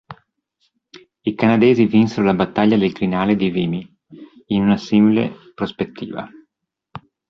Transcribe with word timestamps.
I 1.23 1.35
canadesi 1.35 1.85
vinsero 1.85 2.23
la 2.25 2.33
battaglia 2.33 2.75
del 2.75 2.91
crinale 2.91 3.35
di 3.35 3.51
Vimy 3.51 3.97
in 4.47 4.63
una 4.63 4.75
simile 4.77 5.51
prospettiva. 5.53 6.27